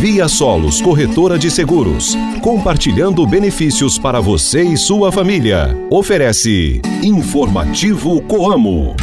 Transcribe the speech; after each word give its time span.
Via 0.00 0.28
Solos 0.28 0.80
Corretora 0.80 1.38
de 1.38 1.50
Seguros, 1.50 2.16
compartilhando 2.40 3.26
benefícios 3.26 3.98
para 3.98 4.18
você 4.18 4.62
e 4.62 4.74
sua 4.74 5.12
família. 5.12 5.76
Oferece 5.90 6.80
Informativo 7.02 8.22
Coamo. 8.22 8.96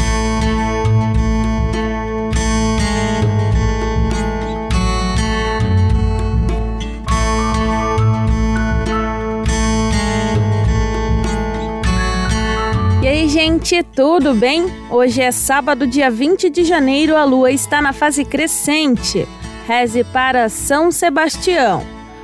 Gente, 13.67 13.83
tudo 13.83 14.33
bem? 14.33 14.65
Hoje 14.89 15.21
é 15.21 15.31
sábado, 15.31 15.85
dia 15.85 16.09
20 16.09 16.49
de 16.49 16.63
janeiro, 16.63 17.15
a 17.15 17.23
lua 17.23 17.51
está 17.51 17.81
na 17.81 17.93
fase 17.93 18.25
crescente. 18.25 19.27
Reze 19.67 20.01
para 20.05 20.47
São 20.47 20.93
Sebastião. 20.93 21.83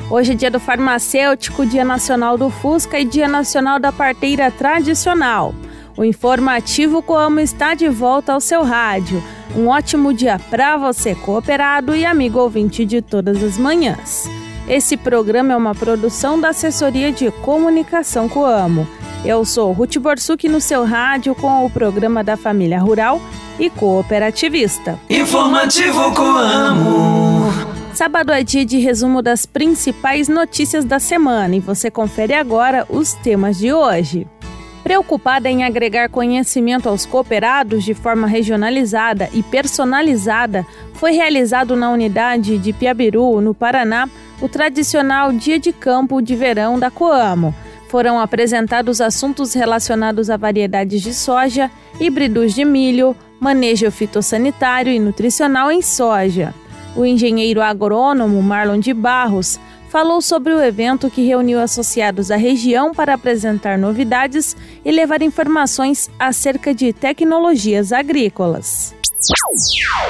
Hoje 0.10 0.32
é 0.32 0.36
dia 0.36 0.50
do 0.50 0.62
farmacêutico, 0.62 1.66
dia 1.66 1.84
nacional 1.84 2.38
do 2.38 2.50
Fusca 2.50 2.98
e 2.98 3.04
dia 3.04 3.28
nacional 3.28 3.80
da 3.80 3.92
parteira 3.92 4.50
tradicional. 4.50 5.54
O 5.98 6.06
informativo 6.06 7.02
Coamo 7.02 7.42
está 7.42 7.74
de 7.74 7.90
volta 7.90 8.32
ao 8.32 8.40
seu 8.40 8.64
rádio. 8.64 9.22
Um 9.58 9.68
ótimo 9.68 10.14
dia 10.14 10.40
para 10.50 10.78
você, 10.78 11.16
cooperado 11.16 11.94
e 11.94 12.06
amigo 12.06 12.40
ouvinte 12.40 12.86
de 12.86 13.02
todas 13.02 13.44
as 13.44 13.58
manhãs. 13.58 14.24
Esse 14.66 14.96
programa 14.96 15.52
é 15.52 15.58
uma 15.58 15.76
produção 15.76 16.40
da 16.40 16.50
Assessoria 16.50 17.12
de 17.12 17.30
Comunicação 17.30 18.30
Coamo. 18.30 18.88
Eu 19.26 19.44
sou 19.44 19.74
Ruth 19.74 19.98
Borsuk 19.98 20.48
no 20.48 20.62
seu 20.62 20.86
rádio 20.86 21.36
com 21.36 21.66
o 21.66 21.70
programa 21.70 22.24
da 22.24 22.38
Família 22.38 22.80
Rural 22.80 23.22
e 23.60 23.70
Cooperativista. 23.70 24.98
Informativo 25.10 26.14
Coamo. 26.14 27.33
Sábado 27.94 28.32
é 28.32 28.42
dia 28.44 28.66
de 28.66 28.80
resumo 28.80 29.22
das 29.22 29.46
principais 29.46 30.28
notícias 30.28 30.84
da 30.84 30.98
semana 30.98 31.56
e 31.56 31.60
você 31.60 31.92
confere 31.92 32.34
agora 32.34 32.88
os 32.90 33.14
temas 33.14 33.60
de 33.60 33.72
hoje. 33.72 34.28
Preocupada 34.82 35.48
em 35.48 35.64
agregar 35.64 36.10
conhecimento 36.10 36.90
aos 36.90 37.06
cooperados 37.06 37.84
de 37.84 37.94
forma 37.94 38.26
regionalizada 38.26 39.30
e 39.32 39.44
personalizada, 39.44 40.66
foi 40.94 41.12
realizado 41.12 41.76
na 41.76 41.92
unidade 41.92 42.58
de 42.58 42.74
Piabiru, 42.74 43.40
no 43.40 43.54
Paraná, 43.54 44.10
o 44.42 44.50
tradicional 44.50 45.32
Dia 45.32 45.60
de 45.60 45.72
Campo 45.72 46.20
de 46.20 46.36
Verão 46.36 46.80
da 46.80 46.90
Coamo 46.90 47.54
foram 47.94 48.20
apresentados 48.20 49.00
assuntos 49.00 49.54
relacionados 49.54 50.32
a 50.32 50.36
variedades 50.36 51.00
de 51.00 51.14
soja, 51.14 51.70
híbridos 52.00 52.56
de 52.56 52.66
milho, 52.66 53.16
manejo 53.40 53.92
fitossanitário 53.92 54.92
e 54.92 55.00
nutricional 55.00 55.72
em 55.72 55.84
soja. 55.84 56.56
O 56.96 57.04
engenheiro 57.06 57.62
agrônomo 57.62 58.42
Marlon 58.42 58.80
de 58.80 58.94
Barros 58.94 59.60
falou 59.90 60.22
sobre 60.22 60.54
o 60.54 60.62
evento 60.62 61.10
que 61.10 61.26
reuniu 61.26 61.60
associados 61.60 62.30
à 62.30 62.36
região 62.36 62.94
para 62.94 63.14
apresentar 63.14 63.78
novidades 63.78 64.56
e 64.84 64.92
levar 64.92 65.22
informações 65.22 66.10
acerca 66.20 66.74
de 66.74 66.94
tecnologias 66.94 67.92
agrícolas. 67.92 68.96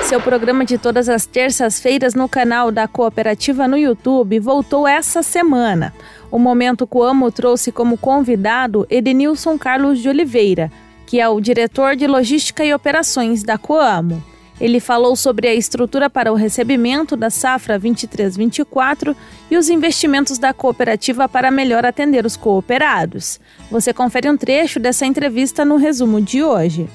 Seu 0.03 0.19
programa 0.19 0.65
de 0.65 0.77
todas 0.77 1.07
as 1.07 1.25
terças-feiras 1.25 2.15
no 2.15 2.27
canal 2.27 2.71
da 2.71 2.87
Cooperativa 2.87 3.67
no 3.67 3.77
YouTube 3.77 4.39
voltou 4.39 4.87
essa 4.87 5.21
semana. 5.21 5.93
O 6.31 6.39
Momento 6.39 6.87
Coamo 6.87 7.31
trouxe 7.31 7.71
como 7.71 7.97
convidado 7.97 8.87
Edenilson 8.89 9.57
Carlos 9.57 9.99
de 9.99 10.09
Oliveira, 10.09 10.71
que 11.05 11.19
é 11.19 11.29
o 11.29 11.39
diretor 11.39 11.95
de 11.95 12.07
Logística 12.07 12.65
e 12.65 12.73
Operações 12.73 13.43
da 13.43 13.57
Coamo. 13.57 14.32
Ele 14.59 14.79
falou 14.79 15.15
sobre 15.15 15.47
a 15.47 15.53
estrutura 15.53 16.09
para 16.09 16.31
o 16.31 16.35
recebimento 16.35 17.15
da 17.15 17.29
safra 17.29 17.79
23-24 17.79 19.15
e 19.49 19.57
os 19.57 19.69
investimentos 19.69 20.37
da 20.37 20.53
cooperativa 20.53 21.27
para 21.27 21.51
melhor 21.51 21.85
atender 21.85 22.25
os 22.25 22.37
cooperados. 22.37 23.39
Você 23.69 23.93
confere 23.93 24.29
um 24.29 24.37
trecho 24.37 24.79
dessa 24.79 25.05
entrevista 25.05 25.65
no 25.65 25.75
resumo 25.75 26.21
de 26.21 26.43
hoje. 26.43 26.87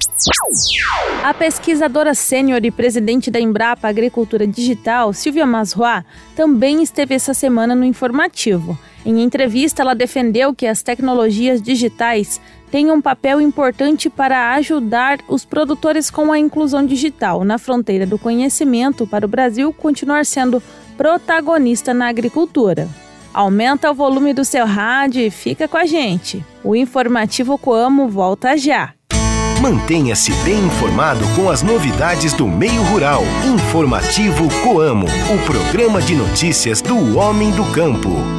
A 1.23 1.33
pesquisadora 1.33 2.13
sênior 2.13 2.63
e 2.63 2.71
presidente 2.71 3.29
da 3.29 3.39
Embrapa 3.39 3.87
Agricultura 3.87 4.47
Digital, 4.47 5.13
Silvia 5.13 5.45
Masroa, 5.45 6.05
também 6.35 6.81
esteve 6.81 7.13
essa 7.13 7.33
semana 7.33 7.75
no 7.75 7.83
informativo. 7.83 8.77
Em 9.05 9.21
entrevista, 9.21 9.81
ela 9.81 9.95
defendeu 9.95 10.53
que 10.53 10.67
as 10.67 10.81
tecnologias 10.81 11.61
digitais 11.61 12.39
têm 12.69 12.91
um 12.91 13.01
papel 13.01 13.41
importante 13.41 14.09
para 14.09 14.53
ajudar 14.55 15.19
os 15.27 15.45
produtores 15.45 16.09
com 16.09 16.31
a 16.31 16.39
inclusão 16.39 16.85
digital 16.85 17.43
na 17.43 17.57
fronteira 17.57 18.05
do 18.05 18.19
conhecimento 18.19 19.07
para 19.07 19.25
o 19.25 19.29
Brasil 19.29 19.73
continuar 19.73 20.25
sendo 20.25 20.61
protagonista 20.97 21.93
na 21.93 22.07
agricultura. 22.07 22.87
Aumenta 23.33 23.89
o 23.89 23.93
volume 23.93 24.33
do 24.33 24.43
seu 24.43 24.65
rádio 24.65 25.21
e 25.21 25.31
fica 25.31 25.67
com 25.67 25.77
a 25.77 25.85
gente. 25.85 26.43
O 26.63 26.75
informativo 26.75 27.57
Coamo 27.57 28.07
volta 28.07 28.57
já. 28.57 28.93
Mantenha-se 29.61 30.31
bem 30.43 30.57
informado 30.57 31.25
com 31.35 31.49
as 31.49 31.61
novidades 31.61 32.33
do 32.33 32.47
meio 32.47 32.81
rural. 32.83 33.23
Informativo 33.45 34.47
Coamo, 34.63 35.05
o 35.05 35.45
programa 35.45 36.01
de 36.01 36.15
notícias 36.15 36.81
do 36.81 37.17
homem 37.17 37.51
do 37.51 37.65
campo. 37.65 38.38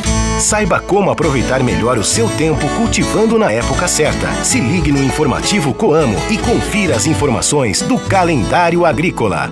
Saiba 0.41 0.79
como 0.79 1.11
aproveitar 1.11 1.61
melhor 1.61 1.99
o 1.99 2.03
seu 2.03 2.27
tempo 2.35 2.67
cultivando 2.75 3.37
na 3.37 3.51
época 3.51 3.87
certa. 3.87 4.43
Se 4.43 4.59
ligue 4.59 4.91
no 4.91 5.01
informativo 5.01 5.71
Coamo 5.71 6.17
e 6.31 6.37
confira 6.39 6.95
as 6.95 7.05
informações 7.05 7.83
do 7.83 7.99
calendário 7.99 8.83
agrícola. 8.83 9.51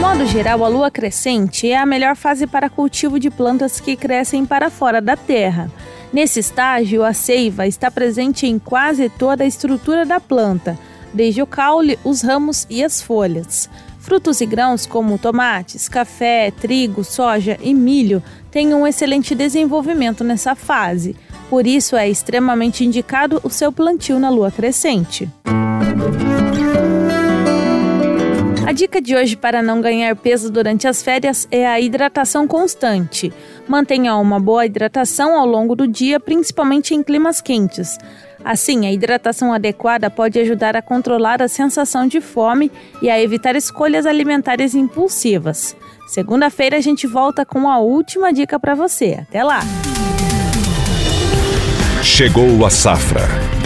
Modo 0.00 0.26
geral, 0.26 0.64
a 0.64 0.68
lua 0.68 0.90
crescente 0.90 1.70
é 1.70 1.78
a 1.78 1.86
melhor 1.86 2.16
fase 2.16 2.48
para 2.48 2.68
cultivo 2.68 3.20
de 3.20 3.30
plantas 3.30 3.78
que 3.78 3.94
crescem 3.94 4.44
para 4.44 4.68
fora 4.68 5.00
da 5.00 5.16
terra. 5.16 5.70
Nesse 6.12 6.40
estágio, 6.40 7.04
a 7.04 7.12
seiva 7.12 7.64
está 7.64 7.92
presente 7.92 8.44
em 8.44 8.58
quase 8.58 9.08
toda 9.08 9.44
a 9.44 9.46
estrutura 9.46 10.04
da 10.04 10.18
planta, 10.18 10.76
desde 11.14 11.40
o 11.40 11.46
caule, 11.46 11.96
os 12.02 12.22
ramos 12.22 12.66
e 12.68 12.82
as 12.82 13.00
folhas. 13.00 13.70
Frutos 14.00 14.40
e 14.40 14.46
grãos 14.46 14.86
como 14.86 15.18
tomates, 15.18 15.88
café, 15.88 16.50
trigo, 16.50 17.04
soja 17.04 17.58
e 17.60 17.74
milho 17.74 18.22
têm 18.50 18.74
um 18.74 18.86
excelente 18.86 19.34
desenvolvimento 19.34 20.24
nessa 20.24 20.54
fase. 20.54 21.14
Por 21.50 21.66
isso 21.66 21.94
é 21.94 22.08
extremamente 22.08 22.84
indicado 22.84 23.40
o 23.44 23.50
seu 23.50 23.70
plantio 23.70 24.18
na 24.18 24.30
lua 24.30 24.50
crescente. 24.50 25.28
A 28.66 28.72
dica 28.72 29.02
de 29.02 29.16
hoje 29.16 29.36
para 29.36 29.62
não 29.62 29.80
ganhar 29.80 30.14
peso 30.16 30.50
durante 30.50 30.86
as 30.88 31.02
férias 31.02 31.46
é 31.50 31.66
a 31.66 31.80
hidratação 31.80 32.46
constante. 32.46 33.32
Mantenha 33.68 34.14
uma 34.14 34.40
boa 34.40 34.64
hidratação 34.64 35.36
ao 35.36 35.44
longo 35.44 35.74
do 35.76 35.86
dia, 35.86 36.18
principalmente 36.18 36.94
em 36.94 37.02
climas 37.02 37.40
quentes. 37.40 37.98
Assim, 38.44 38.86
a 38.86 38.92
hidratação 38.92 39.52
adequada 39.52 40.10
pode 40.10 40.38
ajudar 40.38 40.76
a 40.76 40.82
controlar 40.82 41.42
a 41.42 41.48
sensação 41.48 42.06
de 42.06 42.20
fome 42.20 42.70
e 43.02 43.10
a 43.10 43.20
evitar 43.20 43.54
escolhas 43.54 44.06
alimentares 44.06 44.74
impulsivas. 44.74 45.76
Segunda-feira 46.06 46.76
a 46.76 46.80
gente 46.80 47.06
volta 47.06 47.44
com 47.44 47.68
a 47.68 47.78
última 47.78 48.32
dica 48.32 48.58
para 48.58 48.74
você. 48.74 49.18
Até 49.22 49.44
lá! 49.44 49.60
Chegou 52.02 52.64
a 52.64 52.70
safra. 52.70 53.49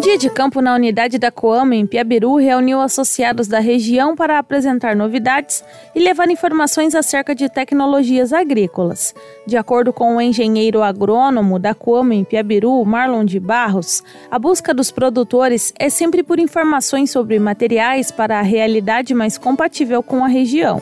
Dia 0.00 0.16
de 0.16 0.30
campo 0.30 0.60
na 0.60 0.74
unidade 0.74 1.18
da 1.18 1.30
Coama, 1.30 1.74
em 1.74 1.86
Piabiru, 1.86 2.36
reuniu 2.36 2.80
associados 2.80 3.48
da 3.48 3.58
região 3.58 4.14
para 4.14 4.38
apresentar 4.38 4.94
novidades 4.94 5.64
e 5.94 5.98
levar 5.98 6.30
informações 6.30 6.94
acerca 6.94 7.34
de 7.34 7.48
tecnologias 7.48 8.32
agrícolas. 8.32 9.14
De 9.46 9.56
acordo 9.56 9.92
com 9.92 10.16
o 10.16 10.20
engenheiro 10.20 10.82
agrônomo 10.82 11.58
da 11.58 11.74
Coama, 11.74 12.14
em 12.14 12.22
Piabiru, 12.22 12.84
Marlon 12.84 13.24
de 13.24 13.40
Barros, 13.40 14.04
a 14.30 14.38
busca 14.38 14.72
dos 14.72 14.90
produtores 14.90 15.74
é 15.78 15.88
sempre 15.88 16.22
por 16.22 16.38
informações 16.38 17.10
sobre 17.10 17.38
materiais 17.38 18.12
para 18.12 18.38
a 18.38 18.42
realidade 18.42 19.14
mais 19.14 19.36
compatível 19.36 20.02
com 20.02 20.24
a 20.24 20.28
região. 20.28 20.80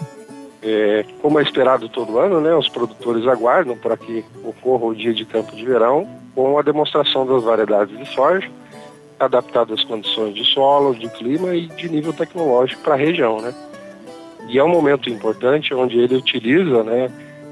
É, 0.63 1.05
como 1.23 1.39
é 1.39 1.43
esperado 1.43 1.89
todo 1.89 2.19
ano, 2.19 2.41
né, 2.41 2.55
os 2.55 2.69
produtores 2.69 3.27
aguardam 3.27 3.77
para 3.79 3.97
que 3.97 4.25
ocorra 4.45 4.85
o 4.85 4.95
dia 4.95 5.15
de 5.15 5.25
campo 5.25 5.55
de 5.55 5.65
verão 5.65 6.07
com 6.35 6.59
a 6.59 6.63
demonstração 6.63 7.27
das 7.27 7.43
variedades 7.43 7.97
de 7.97 8.05
soja 8.15 8.51
adaptado 9.19 9.73
às 9.73 9.83
condições 9.85 10.35
de 10.35 10.45
solo, 10.45 10.95
de 10.95 11.09
clima 11.09 11.55
e 11.55 11.67
de 11.67 11.89
nível 11.89 12.13
tecnológico 12.13 12.83
para 12.83 12.95
a 12.95 12.99
região, 12.99 13.41
né? 13.41 13.55
E 14.49 14.59
é 14.59 14.65
um 14.65 14.69
momento 14.69 15.11
importante 15.11 15.75
onde 15.75 15.99
ele 15.99 16.17
utiliza, 16.17 16.85
né, 16.85 17.11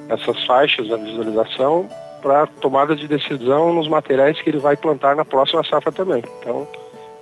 essas 0.09 0.45
faixas 0.45 0.89
da 0.89 0.97
visualização 0.97 1.89
para 2.23 2.47
tomada 2.47 2.95
de 2.95 3.09
decisão 3.09 3.73
nos 3.73 3.89
materiais 3.89 4.41
que 4.41 4.49
ele 4.49 4.59
vai 4.59 4.77
plantar 4.77 5.17
na 5.17 5.25
próxima 5.25 5.65
safra 5.65 5.91
também. 5.91 6.23
Então, 6.41 6.69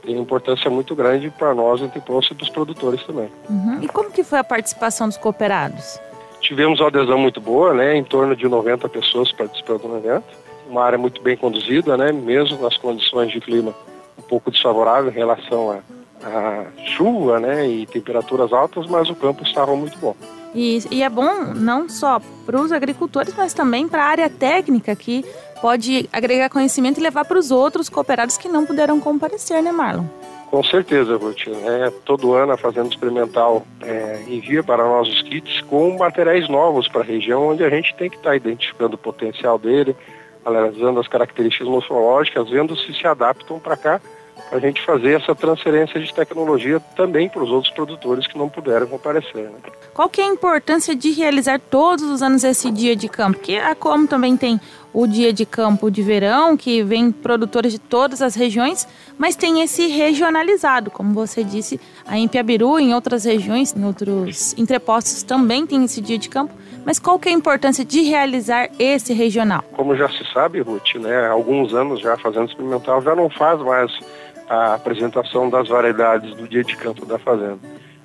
tem 0.03 0.19
importância 0.19 0.71
muito 0.71 0.95
grande 0.95 1.31
para 1.31 1.55
nós, 1.55 1.81
anteposto 1.81 2.35
e 2.35 2.37
dos 2.37 2.51
produtores 2.51 3.03
também. 3.05 3.31
Uhum. 3.49 3.79
E 3.83 3.89
como 3.89 4.11
que 4.11 4.23
foi 4.23 4.39
a 4.39 4.45
participação 4.45 5.09
dos 5.09 5.17
cooperados? 5.17 5.99
Tivemos 6.41 6.81
uma 6.81 6.89
adesão 6.89 7.19
muito 7.19 7.41
boa, 7.41 7.73
né, 7.73 7.97
em 7.97 8.05
torno 8.05 8.37
de 8.37 8.47
90 8.49 8.89
pessoas 8.89 9.33
participando 9.33 9.83
do 9.83 9.97
evento. 9.97 10.43
Uma 10.69 10.85
área 10.85 10.99
muito 10.99 11.23
bem 11.23 11.37
conduzida, 11.37 11.97
né, 11.97 12.13
mesmo 12.13 12.61
nas 12.61 12.77
condições 12.77 13.31
de 13.33 13.41
clima 13.41 13.75
um 14.19 14.23
pouco 14.23 14.51
desfavorável 14.51 15.11
em 15.11 15.15
relação 15.15 15.71
a, 15.71 16.27
a 16.27 16.67
chuva 16.97 17.41
né, 17.41 17.67
e 17.67 17.87
temperaturas 17.87 18.53
altas, 18.53 18.87
mas 18.87 19.09
o 19.09 19.15
campo 19.15 19.43
estava 19.43 19.75
muito 19.77 19.99
bom. 19.99 20.15
E, 20.55 20.83
e 20.91 21.03
é 21.03 21.09
bom 21.09 21.55
não 21.55 21.89
só 21.89 22.21
para 22.45 22.61
os 22.61 22.73
agricultores, 22.73 23.35
mas 23.37 23.55
também 23.55 23.89
para 23.89 24.05
a 24.05 24.09
área 24.09 24.29
técnica 24.29 24.95
que 24.95 25.25
pode 25.61 26.09
agregar 26.13 26.51
conhecimento 26.51 26.99
e 26.99 27.03
levar 27.03 27.25
para 27.25 27.39
os 27.39 27.51
outros 27.51 27.89
cooperados 27.89 28.37
que 28.37 28.49
não 28.49 28.67
puderam 28.67 29.01
comparecer, 29.01 29.63
né, 29.63 29.73
Marlon? 29.73 30.05
Com 30.51 30.63
certeza, 30.63 31.17
Ruth. 31.17 31.49
É, 31.49 31.91
todo 32.05 32.35
ano 32.35 32.53
a 32.53 32.59
Fazenda 32.59 32.89
Experimental 32.89 33.65
é, 33.81 34.23
envia 34.29 34.63
para 34.63 34.85
nós 34.85 35.09
os 35.09 35.23
kits 35.23 35.63
com 35.63 35.97
materiais 35.97 36.47
novos 36.47 36.87
para 36.89 37.01
a 37.01 37.05
região, 37.05 37.49
onde 37.49 37.65
a 37.65 37.71
gente 37.71 37.95
tem 37.95 38.11
que 38.11 38.17
estar 38.17 38.31
tá 38.31 38.37
identificando 38.37 38.97
o 38.97 38.99
potencial 38.99 39.59
dele, 39.59 39.97
analisando 40.45 41.01
as 41.01 41.09
características 41.09 41.69
morfológicas, 41.69 42.49
vendo 42.49 42.77
se 42.77 42.93
se 42.95 43.07
adaptam 43.07 43.59
para 43.59 43.77
cá, 43.77 44.01
para 44.49 44.59
a 44.59 44.61
gente 44.61 44.83
fazer 44.83 45.21
essa 45.21 45.35
transferência 45.35 45.99
de 45.99 46.13
tecnologia 46.13 46.79
também 46.95 47.29
para 47.29 47.43
os 47.43 47.51
outros 47.51 47.73
produtores 47.73 48.27
que 48.27 48.37
não 48.37 48.49
puderam 48.49 48.87
comparecer. 48.87 49.45
Né? 49.45 49.59
Qual 49.95 50.09
que 50.09 50.21
é 50.21 50.25
a 50.25 50.29
importância 50.29 50.95
de 50.95 51.11
realizar 51.11 51.59
todos 51.59 52.05
os 52.05 52.23
anos 52.23 52.45
esse 52.45 52.71
dia 52.71 52.95
de 52.95 53.09
campo? 53.09 53.39
Porque 53.39 53.57
a 53.57 53.75
Como 53.75 54.07
também 54.07 54.37
tem 54.37 54.61
o 54.93 55.07
dia 55.07 55.33
de 55.33 55.47
campo 55.47 55.91
de 55.91 56.03
verão, 56.03 56.55
que 56.55 56.83
vem 56.83 57.11
produtores 57.11 57.73
de 57.73 57.79
todas 57.79 58.21
as 58.21 58.35
regiões, 58.35 58.87
mas 59.17 59.37
tem 59.37 59.63
esse 59.63 59.87
regionalizado, 59.87 60.91
como 60.91 61.15
você 61.15 61.43
disse, 61.43 61.81
a 62.07 62.19
em 62.19 62.29
Piabiru, 62.29 62.79
em 62.79 62.95
outras 62.95 63.25
regiões, 63.25 63.75
em 63.75 63.85
outros 63.85 64.53
entrepostos 64.59 65.23
também 65.23 65.67
tem 65.67 65.83
esse 65.85 66.01
dia 66.01 66.19
de 66.19 66.29
campo. 66.29 66.53
Mas 66.85 66.99
qual 66.99 67.19
que 67.19 67.29
é 67.29 67.33
a 67.33 67.35
importância 67.35 67.85
de 67.85 68.03
realizar 68.03 68.69
esse 68.79 69.13
regional? 69.13 69.63
Como 69.73 69.97
já 69.97 70.09
se 70.09 70.25
sabe, 70.33 70.61
Ruth, 70.61 70.95
né, 70.97 71.27
há 71.27 71.31
alguns 71.31 71.73
anos 71.75 72.01
já 72.01 72.17
fazendo 72.17 72.49
experimental 72.49 73.01
já 73.03 73.15
não 73.15 73.31
faz 73.31 73.61
mais 73.61 73.93
a 74.49 74.75
apresentação 74.75 75.49
das 75.49 75.69
variedades 75.69 76.35
do 76.35 76.49
dia 76.49 76.65
de 76.65 76.77
campo 76.77 77.07
da 77.07 77.19
fazenda. 77.19 77.61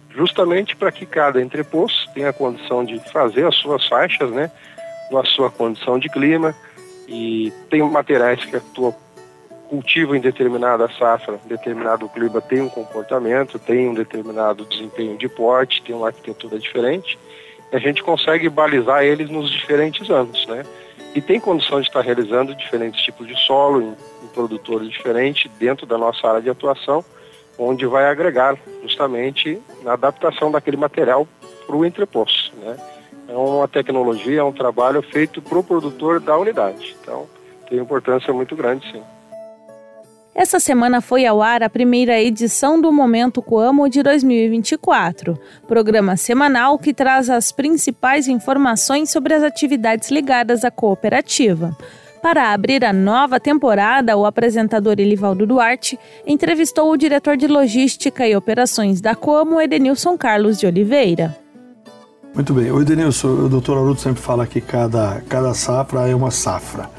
Justamente 0.09 0.75
para 0.75 0.91
que 0.91 1.05
cada 1.05 1.41
entreposto 1.41 2.09
tenha 2.13 2.29
a 2.29 2.33
condição 2.33 2.83
de 2.83 2.99
fazer 3.11 3.45
as 3.45 3.55
suas 3.55 3.87
faixas, 3.87 4.31
né, 4.31 4.51
na 5.11 5.23
sua 5.25 5.49
condição 5.49 5.97
de 5.97 6.09
clima, 6.09 6.55
e 7.07 7.51
tem 7.69 7.81
materiais 7.81 8.43
que 8.43 8.55
atuam 8.55 8.93
cultivo 9.69 10.15
em 10.15 10.21
determinada 10.21 10.89
safra, 10.97 11.39
determinado 11.45 12.07
clima 12.09 12.41
tem 12.41 12.61
um 12.61 12.69
comportamento, 12.69 13.59
tem 13.59 13.89
um 13.89 13.93
determinado 13.93 14.65
desempenho 14.65 15.17
de 15.17 15.27
porte, 15.27 15.81
tem 15.81 15.95
uma 15.95 16.07
arquitetura 16.07 16.57
diferente, 16.57 17.17
a 17.71 17.79
gente 17.79 18.03
consegue 18.03 18.49
balizar 18.49 19.03
eles 19.03 19.29
nos 19.29 19.49
diferentes 19.49 20.09
anos, 20.09 20.45
né? 20.47 20.63
E 21.13 21.21
tem 21.21 21.39
condição 21.39 21.81
de 21.81 21.87
estar 21.87 22.01
realizando 22.01 22.55
diferentes 22.55 23.01
tipos 23.01 23.27
de 23.27 23.35
solo 23.45 23.81
em, 23.81 23.95
em 24.23 24.27
produtores 24.33 24.89
diferentes 24.89 25.49
dentro 25.57 25.85
da 25.85 25.97
nossa 25.97 26.27
área 26.27 26.41
de 26.41 26.49
atuação, 26.49 27.03
onde 27.57 27.85
vai 27.85 28.05
agregar 28.05 28.57
justamente 28.83 29.59
na 29.83 29.93
adaptação 29.93 30.51
daquele 30.51 30.77
material 30.77 31.27
para 31.65 31.75
o 31.75 31.85
entreposto, 31.85 32.55
né? 32.57 32.77
É 33.27 33.33
uma 33.33 33.67
tecnologia, 33.67 34.39
é 34.39 34.43
um 34.43 34.53
trabalho 34.53 35.01
feito 35.01 35.41
para 35.41 35.57
o 35.57 35.63
produtor 35.63 36.19
da 36.21 36.37
unidade. 36.37 36.95
Então, 37.01 37.27
tem 37.67 37.77
importância 37.77 38.31
muito 38.31 38.55
grande, 38.55 38.89
sim. 38.89 39.03
Essa 40.37 40.59
semana 40.59 41.01
foi 41.01 41.25
ao 41.25 41.41
ar 41.41 41.63
a 41.63 41.69
primeira 41.69 42.21
edição 42.21 42.79
do 42.79 42.91
Momento 42.91 43.41
Coamo 43.41 43.89
de 43.89 44.03
2024, 44.03 45.35
programa 45.67 46.15
semanal 46.15 46.77
que 46.77 46.93
traz 46.93 47.27
as 47.27 47.51
principais 47.51 48.27
informações 48.27 49.09
sobre 49.09 49.33
as 49.33 49.41
atividades 49.41 50.11
ligadas 50.11 50.63
à 50.63 50.69
cooperativa. 50.69 51.75
Para 52.21 52.53
abrir 52.53 52.85
a 52.85 52.93
nova 52.93 53.39
temporada, 53.39 54.15
o 54.15 54.27
apresentador 54.27 54.99
Elivaldo 54.99 55.47
Duarte 55.47 55.97
entrevistou 56.23 56.91
o 56.91 56.97
diretor 56.97 57.35
de 57.35 57.47
Logística 57.47 58.27
e 58.27 58.35
Operações 58.35 59.01
da 59.01 59.15
Coamo, 59.15 59.59
Edenilson 59.59 60.15
Carlos 60.15 60.59
de 60.59 60.67
Oliveira. 60.67 61.35
Muito 62.35 62.53
bem. 62.53 62.71
O 62.71 62.79
Edenilson, 62.79 63.29
o 63.29 63.49
doutor 63.49 63.79
Aruto 63.79 64.01
sempre 64.01 64.21
fala 64.21 64.45
que 64.45 64.61
cada, 64.61 65.19
cada 65.27 65.55
safra 65.55 66.07
é 66.07 66.13
uma 66.13 66.29
safra. 66.29 66.91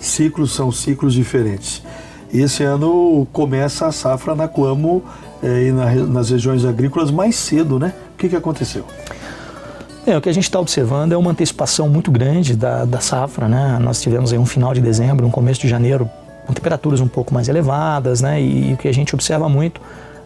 Ciclos 0.00 0.52
são 0.52 0.72
ciclos 0.72 1.14
diferentes. 1.14 1.84
Esse 2.32 2.62
ano 2.62 3.26
começa 3.32 3.86
a 3.86 3.92
safra 3.92 4.36
na 4.36 4.46
Coamo 4.46 5.02
eh, 5.42 5.68
e 5.68 5.72
na, 5.72 5.92
nas 6.06 6.30
regiões 6.30 6.64
agrícolas 6.64 7.10
mais 7.10 7.34
cedo, 7.34 7.78
né? 7.78 7.92
O 8.14 8.16
que, 8.16 8.28
que 8.28 8.36
aconteceu? 8.36 8.84
É, 10.06 10.16
o 10.16 10.20
que 10.20 10.28
a 10.28 10.32
gente 10.32 10.44
está 10.44 10.60
observando 10.60 11.12
é 11.12 11.16
uma 11.16 11.32
antecipação 11.32 11.88
muito 11.88 12.10
grande 12.10 12.56
da, 12.56 12.84
da 12.84 13.00
safra, 13.00 13.48
né? 13.48 13.78
Nós 13.80 14.00
tivemos 14.00 14.32
aí 14.32 14.38
um 14.38 14.46
final 14.46 14.72
de 14.72 14.80
dezembro, 14.80 15.26
um 15.26 15.30
começo 15.30 15.60
de 15.60 15.68
janeiro 15.68 16.08
com 16.46 16.52
temperaturas 16.52 17.00
um 17.00 17.08
pouco 17.08 17.34
mais 17.34 17.48
elevadas, 17.48 18.20
né? 18.20 18.40
E, 18.40 18.70
e 18.70 18.74
o 18.74 18.76
que 18.76 18.86
a 18.86 18.94
gente 18.94 19.12
observa 19.12 19.48
muito 19.48 19.80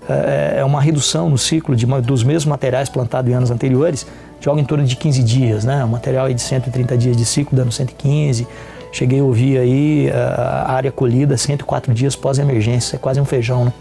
é, 0.07 0.57
é 0.59 0.65
uma 0.65 0.83
redução 0.83 1.31
no 1.31 1.39
ciclo 1.39 1.75
de, 1.75 1.87
dos 2.03 2.23
mesmos 2.23 2.45
materiais 2.45 2.91
plantados 2.91 3.31
em 3.31 3.35
anos 3.35 3.51
anteriores, 3.51 4.07
de 4.39 4.49
algo 4.49 4.61
em 4.61 4.65
torno 4.65 4.85
de 4.85 4.95
15 4.95 5.23
dias, 5.23 5.65
né? 5.65 5.83
O 5.83 5.89
material 5.89 6.27
aí 6.27 6.35
de 6.35 6.43
130 6.43 6.99
dias 6.99 7.17
de 7.17 7.25
ciclo 7.25 7.57
dando 7.57 7.73
115 7.73 8.47
Cheguei 8.95 9.19
a 9.19 9.25
ouvir 9.25 9.59
aí 9.59 10.09
a 10.13 10.71
área 10.71 10.93
colhida 10.93 11.37
104 11.37 11.93
dias 11.93 12.15
pós-emergência, 12.15 12.95
é 12.95 12.99
quase 12.99 13.21
um 13.21 13.25
feijão, 13.25 13.65
né? 13.65 13.73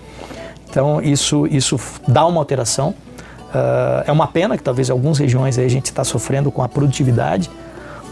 Então 0.67 0.99
isso, 1.03 1.45
isso 1.45 1.79
dá 2.07 2.25
uma 2.25 2.41
alteração. 2.41 2.95
Uh, 3.53 4.01
é 4.07 4.11
uma 4.11 4.25
pena 4.25 4.57
que 4.57 4.63
talvez 4.63 4.89
em 4.89 4.91
algumas 4.91 5.19
regiões 5.19 5.59
a 5.59 5.67
gente 5.67 5.85
está 5.85 6.03
sofrendo 6.03 6.51
com 6.51 6.63
a 6.63 6.67
produtividade, 6.67 7.47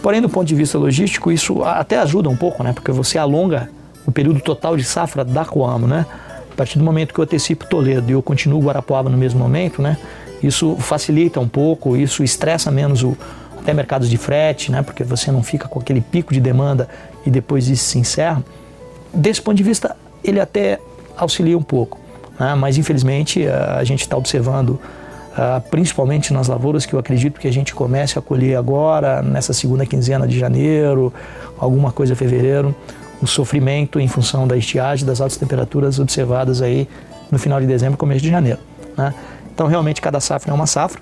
porém 0.03 0.21
do 0.21 0.29
ponto 0.29 0.45
de 0.45 0.53
vista 0.53 0.77
logístico 0.77 1.31
isso 1.31 1.63
até 1.63 1.97
ajuda 1.97 2.29
um 2.29 2.37
pouco, 2.37 2.63
né? 2.63 2.71
Porque 2.71 2.91
você 2.91 3.17
alonga 3.17 3.67
o 4.05 4.11
período 4.11 4.39
total 4.39 4.77
de 4.77 4.83
safra 4.83 5.25
da 5.25 5.43
Coamo, 5.43 5.87
né? 5.87 6.05
A 6.51 6.55
partir 6.55 6.77
do 6.77 6.85
momento 6.85 7.15
que 7.15 7.19
eu 7.19 7.23
antecipo 7.23 7.65
Toledo 7.65 8.11
e 8.11 8.13
eu 8.13 8.21
continuo 8.21 8.61
Guarapuava 8.61 9.09
no 9.09 9.17
mesmo 9.17 9.39
momento, 9.39 9.81
né? 9.81 9.97
Isso 10.43 10.75
facilita 10.75 11.39
um 11.39 11.47
pouco, 11.47 11.97
isso 11.97 12.23
estressa 12.23 12.69
menos 12.69 13.01
o, 13.01 13.17
até 13.61 13.73
mercados 13.73 14.09
de 14.09 14.17
frete, 14.17 14.71
né, 14.71 14.81
porque 14.81 15.03
você 15.03 15.31
não 15.31 15.43
fica 15.43 15.67
com 15.67 15.79
aquele 15.79 16.01
pico 16.01 16.33
de 16.33 16.39
demanda 16.39 16.89
e 17.25 17.29
depois 17.29 17.67
isso 17.67 17.85
se 17.85 17.99
encerra. 17.99 18.43
Desse 19.13 19.41
ponto 19.41 19.55
de 19.55 19.63
vista, 19.63 19.95
ele 20.23 20.39
até 20.39 20.79
auxilia 21.15 21.57
um 21.57 21.63
pouco, 21.63 21.99
né, 22.39 22.55
mas 22.55 22.77
infelizmente 22.77 23.47
a 23.47 23.83
gente 23.83 24.01
está 24.01 24.17
observando, 24.17 24.79
principalmente 25.69 26.33
nas 26.33 26.47
lavouras, 26.47 26.85
que 26.85 26.93
eu 26.93 26.99
acredito 26.99 27.39
que 27.39 27.47
a 27.47 27.53
gente 27.53 27.73
comece 27.73 28.17
a 28.17 28.21
colher 28.21 28.57
agora, 28.57 29.21
nessa 29.21 29.53
segunda 29.53 29.85
quinzena 29.85 30.27
de 30.27 30.37
janeiro, 30.37 31.13
alguma 31.57 31.91
coisa 31.91 32.13
em 32.13 32.15
fevereiro, 32.15 32.75
o 33.21 33.27
sofrimento 33.27 33.99
em 33.99 34.07
função 34.07 34.47
da 34.47 34.57
estiagem, 34.57 35.05
das 35.05 35.21
altas 35.21 35.37
temperaturas 35.37 35.99
observadas 35.99 36.61
aí 36.61 36.89
no 37.29 37.37
final 37.37 37.61
de 37.61 37.67
dezembro, 37.67 37.97
começo 37.97 38.21
de 38.21 38.29
janeiro. 38.29 38.59
Né? 38.97 39.13
Então, 39.53 39.67
realmente, 39.67 40.01
cada 40.01 40.19
safra 40.19 40.51
é 40.51 40.53
uma 40.53 40.65
safra. 40.65 40.99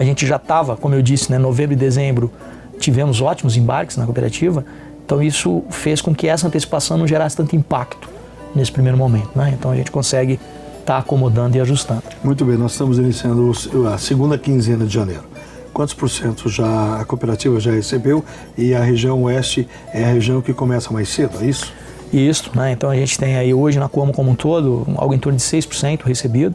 A 0.00 0.02
gente 0.02 0.26
já 0.26 0.36
estava, 0.36 0.78
como 0.78 0.94
eu 0.94 1.02
disse, 1.02 1.30
né, 1.30 1.36
novembro 1.36 1.74
e 1.74 1.76
dezembro 1.76 2.32
tivemos 2.78 3.20
ótimos 3.20 3.58
embarques 3.58 3.98
na 3.98 4.06
cooperativa, 4.06 4.64
então 5.04 5.22
isso 5.22 5.62
fez 5.68 6.00
com 6.00 6.14
que 6.14 6.26
essa 6.26 6.46
antecipação 6.46 6.96
não 6.96 7.06
gerasse 7.06 7.36
tanto 7.36 7.54
impacto 7.54 8.08
nesse 8.54 8.72
primeiro 8.72 8.96
momento. 8.96 9.28
Né? 9.36 9.54
Então 9.58 9.70
a 9.70 9.76
gente 9.76 9.90
consegue 9.90 10.40
estar 10.80 10.94
tá 10.94 10.98
acomodando 11.00 11.54
e 11.54 11.60
ajustando. 11.60 12.02
Muito 12.24 12.46
bem, 12.46 12.56
nós 12.56 12.72
estamos 12.72 12.98
iniciando 12.98 13.52
a 13.92 13.98
segunda 13.98 14.38
quinzena 14.38 14.86
de 14.86 14.94
janeiro. 14.94 15.24
Quantos 15.70 15.92
por 15.92 16.08
cento 16.08 16.48
já 16.48 16.98
a 16.98 17.04
cooperativa 17.04 17.60
já 17.60 17.70
recebeu 17.70 18.24
e 18.56 18.74
a 18.74 18.82
região 18.82 19.22
oeste 19.24 19.68
é 19.92 20.02
a 20.02 20.08
região 20.08 20.40
que 20.40 20.54
começa 20.54 20.90
mais 20.90 21.10
cedo, 21.10 21.36
é 21.42 21.44
isso? 21.44 21.74
Isso, 22.10 22.50
né? 22.54 22.72
então 22.72 22.88
a 22.88 22.96
gente 22.96 23.18
tem 23.18 23.36
aí 23.36 23.52
hoje 23.52 23.78
na 23.78 23.86
Coamo 23.86 24.14
como 24.14 24.30
um 24.30 24.34
todo 24.34 24.86
algo 24.96 25.12
em 25.12 25.18
torno 25.18 25.36
de 25.36 25.44
6% 25.44 26.04
recebido. 26.04 26.54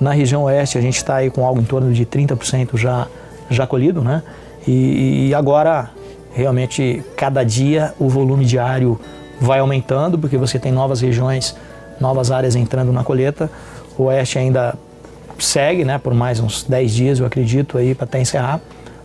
Na 0.00 0.12
região 0.12 0.44
oeste 0.44 0.76
a 0.76 0.80
gente 0.80 0.96
está 0.96 1.16
aí 1.16 1.30
com 1.30 1.46
algo 1.46 1.60
em 1.60 1.64
torno 1.64 1.92
de 1.92 2.04
30% 2.04 2.76
já, 2.76 3.06
já 3.50 3.66
colhido, 3.66 4.02
né? 4.02 4.22
E, 4.66 5.28
e, 5.28 5.34
agora 5.34 5.90
realmente 6.32 7.04
cada 7.16 7.44
dia 7.44 7.92
o 7.98 8.08
volume 8.08 8.46
diário 8.46 8.98
vai 9.40 9.58
aumentando 9.58 10.18
porque 10.18 10.38
você 10.38 10.58
tem 10.58 10.72
novas 10.72 11.02
regiões, 11.02 11.54
novas 12.00 12.30
áreas 12.30 12.56
entrando 12.56 12.92
na 12.92 13.04
colheita. 13.04 13.50
O 13.98 14.04
oeste 14.04 14.38
ainda 14.38 14.74
segue, 15.38 15.84
né, 15.84 15.98
por 15.98 16.14
mais 16.14 16.40
uns 16.40 16.64
10 16.64 16.92
dias, 16.92 17.18
eu 17.18 17.26
acredito, 17.26 17.76
aí 17.76 17.94
para 17.94 18.04
até 18.04 18.20
encerrar. 18.20 18.60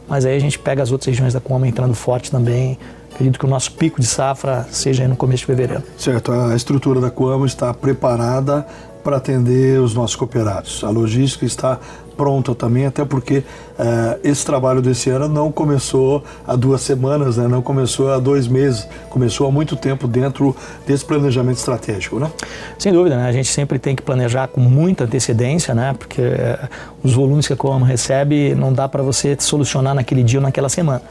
Mas 0.07 0.25
aí 0.25 0.35
a 0.35 0.39
gente 0.39 0.57
pega 0.57 0.81
as 0.81 0.91
outras 0.91 1.07
regiões 1.07 1.33
da 1.33 1.39
Coamo 1.39 1.65
entrando 1.65 1.93
forte 1.93 2.31
também. 2.31 2.79
Acredito 3.13 3.37
que 3.37 3.45
o 3.45 3.49
nosso 3.49 3.73
pico 3.73 3.99
de 3.99 4.07
safra 4.07 4.65
seja 4.71 5.07
no 5.07 5.15
começo 5.15 5.41
de 5.41 5.45
fevereiro. 5.45 5.83
Certo, 5.97 6.31
a 6.31 6.55
estrutura 6.55 6.99
da 6.99 7.11
Coamo 7.11 7.45
está 7.45 7.73
preparada 7.73 8.65
para 9.03 9.17
atender 9.17 9.79
os 9.79 9.93
nossos 9.93 10.15
cooperados. 10.15 10.83
A 10.83 10.89
logística 10.89 11.45
está 11.45 11.79
pronta 12.19 12.53
também, 12.53 12.85
até 12.85 13.05
porque 13.05 13.37
uh, 13.37 14.19
esse 14.25 14.45
trabalho 14.45 14.81
desse 14.81 15.09
ano 15.09 15.29
não 15.29 15.53
começou 15.53 16.21
há 16.45 16.53
duas 16.53 16.81
semanas, 16.81 17.37
né? 17.37 17.47
não 17.47 17.61
começou 17.61 18.11
há 18.11 18.19
dois 18.19 18.45
meses, 18.45 18.85
começou 19.09 19.47
há 19.47 19.51
muito 19.51 19.77
tempo 19.77 20.05
dentro 20.05 20.53
desse 20.85 21.05
planejamento 21.05 21.59
estratégico, 21.59 22.19
né? 22.19 22.29
Sem 22.77 22.91
dúvida, 22.91 23.15
né? 23.15 23.25
a 23.25 23.31
gente 23.31 23.47
sempre 23.47 23.79
tem 23.79 23.95
que 23.95 24.01
planejar 24.01 24.49
com 24.49 24.59
muita 24.59 25.05
antecedência, 25.05 25.73
né? 25.73 25.95
porque 25.97 26.21
uh, 26.21 26.67
os 27.01 27.13
volumes 27.13 27.47
que 27.47 27.53
a 27.53 27.55
Coamo 27.55 27.85
recebe 27.85 28.53
não 28.53 28.73
dá 28.73 28.89
para 28.89 29.01
você 29.01 29.37
solucionar 29.39 29.95
naquele 29.95 30.21
dia 30.21 30.39
ou 30.39 30.43
naquela 30.43 30.67
semana. 30.67 31.01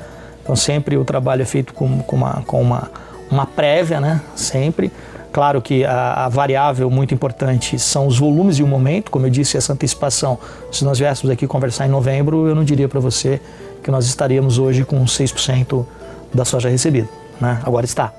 Então 0.43 0.55
sempre 0.55 0.99
o 0.99 1.07
trabalho 1.07 1.41
é 1.41 1.47
feito 1.47 1.73
com, 1.73 2.01
com, 2.01 2.17
uma, 2.17 2.43
com 2.47 2.61
uma, 2.61 2.91
uma 3.31 3.47
prévia, 3.47 3.99
né? 3.99 4.21
sempre, 4.37 4.93
Claro 5.33 5.61
que 5.61 5.85
a, 5.85 6.25
a, 6.25 6.29
variável 6.29 6.91
muito 6.91 7.13
importante 7.13 7.79
são 7.79 8.07
os 8.07 8.19
volumes 8.19 8.59
e 8.59 8.63
o 8.63 8.67
momento, 8.67 9.11
como 9.11 9.27
eu 9.27 9.31
disse, 9.31 9.57
essa 9.57 9.73
antecipação. 9.73 10.39
Se 10.73 10.85
nós 10.85 10.99
viéssemos 10.99 11.31
aqui 11.31 11.47
conversar 11.47 11.87
em 11.87 11.91
novembro, 11.91 12.47
eu 12.47 12.55
não 12.55 12.65
diria 12.65 12.89
para 12.89 12.99
você 12.99 13.41
que 13.83 13.91
nós 13.91 14.07
estaríamos 14.07 14.59
hoje 14.59 14.85
com 14.85 15.05
6% 15.05 15.85
da 16.33 16.45
soja 16.45 16.69
recebida. 16.69 17.09
Né? 17.41 17.61
Agora 17.63 17.85
está. 17.85 18.13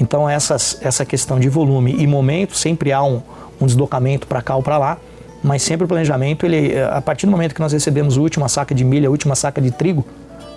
Então, 0.00 0.28
essas, 0.28 0.78
essa 0.80 1.04
questão 1.04 1.38
de 1.38 1.48
volume 1.48 1.94
e 1.98 2.06
momento, 2.06 2.56
sempre 2.56 2.92
há 2.92 3.02
um, 3.02 3.20
um 3.60 3.66
deslocamento 3.66 4.26
para 4.26 4.40
cá 4.40 4.56
ou 4.56 4.62
para 4.62 4.78
lá, 4.78 4.98
mas 5.42 5.62
sempre 5.62 5.84
o 5.84 5.88
planejamento, 5.88 6.46
ele, 6.46 6.80
a 6.80 7.02
partir 7.02 7.26
do 7.26 7.32
momento 7.32 7.54
que 7.54 7.60
nós 7.60 7.72
recebemos 7.72 8.16
a 8.16 8.20
última 8.20 8.48
saca 8.48 8.74
de 8.74 8.84
milho, 8.84 9.08
a 9.08 9.10
última 9.10 9.34
saca 9.34 9.60
de 9.60 9.70
trigo, 9.70 10.04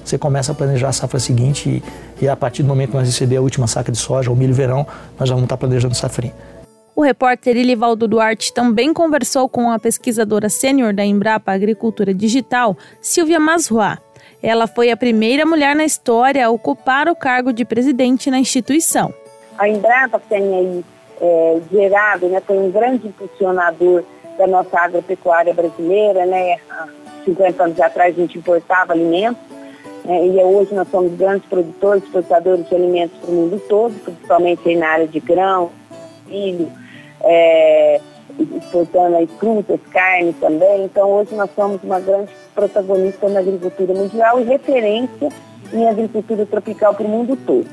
você 0.07 0.17
começa 0.17 0.51
a 0.51 0.55
planejar 0.55 0.89
a 0.89 0.93
safra 0.93 1.19
seguinte 1.19 1.83
e, 2.19 2.23
e 2.23 2.29
a 2.29 2.35
partir 2.35 2.63
do 2.63 2.69
momento 2.69 2.91
que 2.91 2.97
nós 2.97 3.07
receber 3.07 3.37
a 3.37 3.41
última 3.41 3.67
saca 3.67 3.91
de 3.91 3.97
soja, 3.97 4.29
ou 4.29 4.35
milho 4.35 4.53
verão, 4.53 4.87
nós 5.19 5.27
já 5.27 5.35
vamos 5.35 5.45
estar 5.45 5.57
planejando 5.57 5.95
safrinha. 5.95 6.33
O 6.95 7.01
repórter 7.01 7.55
Ilivaldo 7.55 8.07
Duarte 8.07 8.51
também 8.53 8.93
conversou 8.93 9.47
com 9.47 9.69
a 9.69 9.77
pesquisadora 9.77 10.49
sênior 10.49 10.93
da 10.93 11.05
Embrapa 11.05 11.51
Agricultura 11.51 12.13
Digital, 12.13 12.75
Silvia 13.01 13.39
Masruá. 13.39 13.99
Ela 14.41 14.65
foi 14.65 14.89
a 14.91 14.97
primeira 14.97 15.45
mulher 15.45 15.75
na 15.75 15.85
história 15.85 16.45
a 16.45 16.49
ocupar 16.49 17.07
o 17.07 17.15
cargo 17.15 17.51
de 17.51 17.65
presidente 17.65 18.31
na 18.31 18.39
instituição. 18.39 19.13
A 19.57 19.67
Embrapa 19.67 20.19
tem 20.27 20.55
aí 20.55 20.85
é, 21.21 21.61
gerado, 21.71 22.27
né, 22.29 22.41
foi 22.45 22.57
um 22.57 22.71
grande 22.71 23.07
impulsionador 23.07 24.03
da 24.37 24.47
nossa 24.47 24.79
agropecuária 24.79 25.53
brasileira. 25.53 26.25
Né? 26.25 26.57
Há 26.69 26.87
50 27.25 27.63
anos 27.63 27.79
atrás 27.79 28.15
a 28.15 28.19
gente 28.19 28.37
importava 28.37 28.93
alimentos 28.93 29.56
e 30.07 30.43
hoje 30.43 30.73
nós 30.73 30.87
somos 30.89 31.13
grandes 31.15 31.47
produtores, 31.49 32.03
exportadores 32.03 32.67
de 32.69 32.75
alimentos 32.75 33.17
para 33.19 33.29
o 33.29 33.33
mundo 33.33 33.61
todo, 33.67 33.93
principalmente 34.03 34.75
na 34.75 34.87
área 34.87 35.07
de 35.07 35.19
grão, 35.19 35.69
milho, 36.25 36.71
é, 37.21 37.99
exportando 38.39 39.17
aí 39.17 39.27
frutas, 39.37 39.79
carne 39.91 40.31
também. 40.39 40.85
Então 40.85 41.11
hoje 41.11 41.35
nós 41.35 41.49
somos 41.53 41.83
uma 41.83 41.99
grande 41.99 42.31
protagonista 42.55 43.27
na 43.27 43.41
agricultura 43.41 43.93
mundial 43.93 44.39
e 44.39 44.43
referência 44.43 45.29
em 45.73 45.87
agricultura 45.87 46.45
tropical 46.45 46.93
para 46.93 47.05
o 47.05 47.09
mundo 47.09 47.35
todo. 47.45 47.67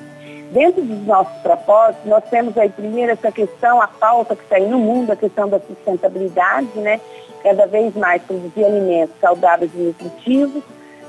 Dentro 0.50 0.83
dos 0.83 1.07
nossos 1.07 1.37
propósitos, 1.41 2.05
nós 2.07 2.25
temos 2.31 2.57
aí 2.59 2.69
primeiro 2.69 3.12
essa 3.12 3.31
questão, 3.31 3.81
a 3.81 3.88
pauta 3.88 4.37
que 4.37 4.43
está 4.43 4.57
aí 4.57 4.69
no 4.69 4.79
mundo, 4.79 5.11
a 5.11 5.17
questão 5.17 5.49
da 5.49 5.59
sustentabilidade, 5.61 6.69
né? 6.76 7.00
Cada 7.43 7.67
vez 7.67 7.95
mais 7.95 8.23
produzir 8.23 8.64
alimentos 8.64 9.14
saudáveis 9.21 9.71
e 9.75 9.79
nutritivos, 9.79 10.62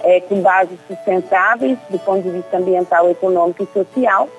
é, 0.03 0.19
com 0.21 0.41
bases 0.41 0.77
sustentáveis 0.87 1.77
do 1.89 1.99
ponto 1.99 2.21
de 2.21 2.29
vista 2.29 2.57
ambiental, 2.57 3.09
econômico 3.09 3.63
e 3.63 3.67
social. 3.73 4.29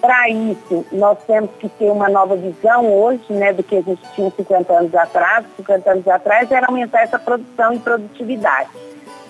Para 0.00 0.30
isso, 0.30 0.86
nós 0.92 1.18
temos 1.26 1.50
que 1.58 1.68
ter 1.68 1.90
uma 1.90 2.08
nova 2.08 2.34
visão 2.34 2.90
hoje 2.90 3.22
né, 3.28 3.52
do 3.52 3.62
que 3.62 3.76
a 3.76 3.82
gente 3.82 4.00
tinha 4.14 4.30
50 4.30 4.72
anos 4.72 4.94
atrás. 4.94 5.44
50 5.58 5.90
anos 5.90 6.08
atrás 6.08 6.50
era 6.50 6.66
aumentar 6.66 7.02
essa 7.02 7.18
produção 7.18 7.74
e 7.74 7.78
produtividade. 7.78 8.70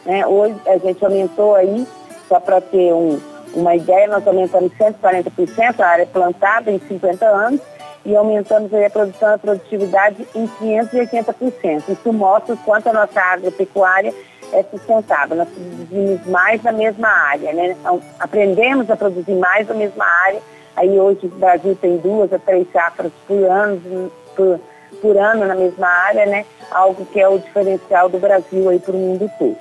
Né? 0.06 0.24
Hoje 0.26 0.54
a 0.66 0.78
gente 0.78 1.04
aumentou 1.04 1.56
aí, 1.56 1.86
só 2.28 2.38
para 2.38 2.60
ter 2.60 2.92
um, 2.92 3.20
uma 3.52 3.74
ideia, 3.74 4.06
nós 4.06 4.24
aumentamos 4.26 4.72
140% 4.78 5.80
a 5.80 5.86
área 5.86 6.06
plantada 6.06 6.70
em 6.70 6.78
50 6.78 7.26
anos 7.26 7.60
e 8.04 8.14
aumentamos 8.14 8.72
a 8.72 8.90
produção 8.90 9.30
e 9.30 9.34
a 9.34 9.38
produtividade 9.38 10.26
em 10.34 10.46
580%. 10.46 11.82
Isso 11.88 12.12
mostra 12.12 12.54
o 12.54 12.58
quanto 12.58 12.88
a 12.88 12.92
nossa 12.92 13.20
agropecuária 13.20 14.14
é 14.52 14.62
sustentável. 14.64 15.36
Nós 15.36 15.48
produzimos 15.48 16.26
mais 16.26 16.62
na 16.62 16.72
mesma 16.72 17.08
área, 17.08 17.52
né? 17.52 17.76
Então, 17.78 18.00
aprendemos 18.18 18.90
a 18.90 18.96
produzir 18.96 19.34
mais 19.34 19.68
na 19.68 19.74
mesma 19.74 20.04
área. 20.04 20.40
Aí 20.76 20.98
hoje 20.98 21.26
o 21.26 21.28
Brasil 21.28 21.76
tem 21.80 21.98
duas 21.98 22.32
a 22.32 22.38
três 22.38 22.70
safras 22.72 23.12
por 23.26 23.42
ano, 23.44 24.10
por, 24.36 24.60
por 25.00 25.16
ano 25.16 25.46
na 25.46 25.54
mesma 25.54 25.86
área, 25.86 26.26
né? 26.26 26.44
Algo 26.70 27.04
que 27.06 27.20
é 27.20 27.28
o 27.28 27.38
diferencial 27.38 28.08
do 28.08 28.18
Brasil 28.18 28.68
aí 28.68 28.78
para 28.78 28.94
o 28.94 28.98
mundo 28.98 29.30
todo. 29.38 29.56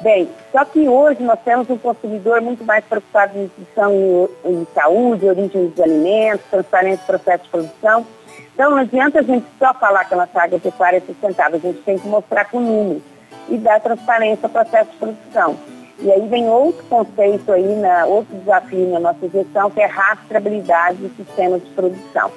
Bem, 0.00 0.28
só 0.52 0.64
que 0.64 0.88
hoje 0.88 1.24
nós 1.24 1.40
temos 1.44 1.68
um 1.68 1.76
consumidor 1.76 2.40
muito 2.40 2.64
mais 2.64 2.84
preocupado 2.84 3.36
em 3.36 3.42
nutrição 3.42 4.28
e, 4.44 4.66
saúde, 4.72 5.26
origem 5.28 5.66
dos 5.66 5.80
alimentos, 5.80 6.46
transparência 6.48 6.98
do 6.98 7.06
processo 7.06 7.44
de 7.44 7.50
produção. 7.50 8.06
Então 8.54 8.70
não 8.70 8.78
adianta 8.78 9.18
a 9.18 9.22
gente 9.22 9.46
só 9.58 9.74
falar 9.74 10.04
que 10.04 10.14
a 10.14 10.18
nossa 10.18 10.40
agropecuária 10.40 10.98
é 10.98 11.00
sustentável, 11.00 11.56
a 11.56 11.66
gente 11.66 11.80
tem 11.82 11.98
que 11.98 12.06
mostrar 12.06 12.44
com 12.44 12.60
números 12.60 13.02
e 13.48 13.56
dar 13.58 13.80
transparência 13.80 14.40
ao 14.44 14.50
processo 14.50 14.90
de 14.90 14.96
produção. 14.96 15.56
E 16.00 16.12
aí 16.12 16.28
vem 16.28 16.48
outro 16.48 16.84
conceito 16.84 17.50
aí, 17.50 17.76
na, 17.76 18.06
outro 18.06 18.36
desafio 18.38 18.88
na 18.90 19.00
nossa 19.00 19.28
gestão, 19.28 19.70
que 19.70 19.80
é 19.80 19.86
a 19.86 19.88
rastreabilidade 19.88 20.98
do 20.98 21.10
sistema 21.16 21.58
de 21.58 21.66
produção. 21.70 22.30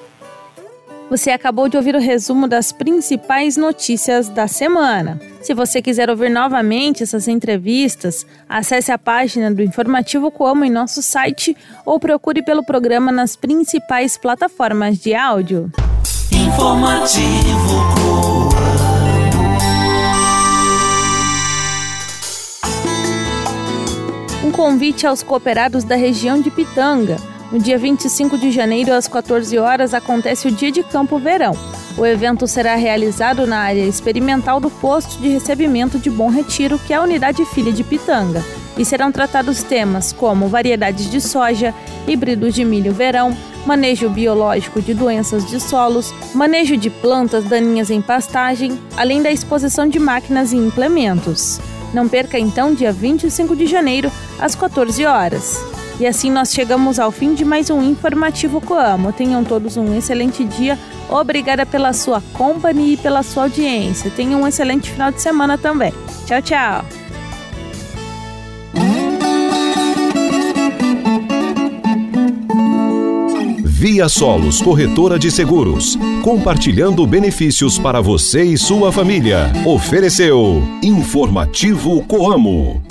Você 1.12 1.30
acabou 1.30 1.68
de 1.68 1.75
ouvir 1.75 1.94
o 1.94 2.00
resumo 2.00 2.48
das 2.48 2.72
principais 2.72 3.58
notícias 3.58 4.30
da 4.30 4.48
semana. 4.48 5.20
Se 5.41 5.53
você 5.53 5.82
quiser 5.82 6.10
ouvir 6.10 6.30
novamente 6.30 7.03
essas 7.03 7.27
entrevistas, 7.27 8.25
acesse 8.48 8.94
a 8.94 8.98
página 8.98 9.53
do 9.53 9.62
Informativo 9.62 10.32
Como 10.32 10.63
em 10.63 10.70
nosso 10.70 11.03
site 11.03 11.56
ou 11.86 12.00
procure 12.00 12.41
pelo 12.41 12.63
programa 12.63 13.12
nas 13.12 13.36
principais 13.36 14.18
plataformas 14.18 14.98
de 15.00 15.13
áudio. 15.13 15.70
Informativo 16.32 17.75
Coamo. 17.94 18.41
Um 24.51 24.53
convite 24.53 25.08
aos 25.08 25.24
cooperados 25.24 25.86
da 25.86 25.96
região 25.96 26.41
de 26.41 26.51
Pitanga. 26.51 27.15
No 27.53 27.58
dia 27.58 27.77
25 27.77 28.38
de 28.38 28.51
janeiro, 28.51 28.93
às 28.93 29.08
14 29.08 29.58
horas, 29.58 29.93
acontece 29.93 30.46
o 30.46 30.51
Dia 30.51 30.70
de 30.70 30.84
Campo 30.84 31.17
Verão. 31.17 31.53
O 31.98 32.05
evento 32.05 32.46
será 32.46 32.75
realizado 32.75 33.48
na 33.48 33.60
área 33.60 33.86
experimental 33.86 34.60
do 34.60 34.70
posto 34.70 35.22
de 35.22 35.29
recebimento 35.29 35.98
de 35.98 36.10
Bom 36.10 36.29
Retiro, 36.29 36.77
que 36.79 36.91
é 36.91 36.98
a 36.98 37.01
unidade 37.01 37.46
filha 37.46 37.72
de 37.72 37.81
Pitanga, 37.81 38.43
e 38.77 38.84
serão 38.84 39.10
tratados 39.10 39.63
temas 39.63 40.12
como 40.12 40.50
variedades 40.50 41.10
de 41.10 41.22
soja, 41.22 41.74
híbridos 42.05 42.53
de 42.53 42.65
milho 42.65 42.91
verão, 42.91 43.36
manejo 43.65 44.10
biológico 44.10 44.81
de 44.81 44.93
doenças 44.93 45.50
de 45.50 45.62
solos, 45.62 46.13
manejo 46.36 46.75
de 46.75 46.89
plantas 46.89 47.46
daninhas 47.46 47.89
em 47.89 48.01
pastagem, 48.01 48.77
além 48.98 49.22
da 49.22 49.31
exposição 49.31 49.88
de 49.88 49.98
máquinas 49.98 50.51
e 50.51 50.58
implementos. 50.58 51.62
Não 51.94 52.08
perca 52.08 52.40
então 52.40 52.74
dia 52.74 52.92
25 52.92 53.56
de 53.56 53.66
janeiro, 53.66 54.12
às 54.40 54.56
14 54.56 55.06
horas. 55.06 55.60
E 56.00 56.08
assim 56.08 56.32
nós 56.32 56.52
chegamos 56.52 57.00
ao 57.00 57.12
fim 57.12 57.34
de 57.34 57.46
mais 57.46 57.70
um 57.70 57.82
Informativo 57.82 58.60
Coamo. 58.60 59.14
Tenham 59.14 59.44
todos 59.44 59.78
um 59.78 59.96
excelente 59.96 60.44
dia. 60.44 60.78
Obrigada 61.10 61.66
pela 61.66 61.94
sua 61.94 62.22
companhia 62.34 62.94
e 62.94 62.98
pela 62.98 63.22
sua 63.22 63.44
audiência. 63.44 64.10
Tenham 64.10 64.42
um 64.42 64.48
excelente 64.48 64.90
final 64.90 65.12
de 65.12 65.22
semana 65.22 65.58
também. 65.58 65.94
Tchau, 66.26 66.42
tchau. 66.42 67.00
Via 73.82 74.08
Solos 74.08 74.62
Corretora 74.62 75.18
de 75.18 75.32
Seguros, 75.32 75.98
compartilhando 76.22 77.04
benefícios 77.08 77.80
para 77.80 78.00
você 78.00 78.44
e 78.44 78.56
sua 78.56 78.92
família. 78.92 79.52
Ofereceu 79.66 80.62
Informativo 80.84 82.04
Coamo. 82.04 82.84